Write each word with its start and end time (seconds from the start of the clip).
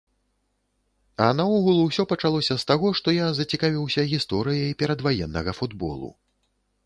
А 1.25 1.27
наогул 1.39 1.77
усё 1.89 2.05
пачалося 2.13 2.57
з 2.63 2.67
таго, 2.71 2.87
што 3.01 3.15
я 3.17 3.27
зацікавіўся 3.39 4.05
гісторыяй 4.13 4.75
перадваеннага 4.83 5.51
футболу. 5.59 6.09